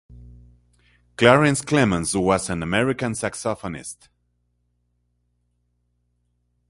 Clarence 1.15 1.61
Clemons 1.61 2.19
was 2.19 2.49
an 2.49 2.63
American 2.63 3.11
saxophonist. 3.11 4.07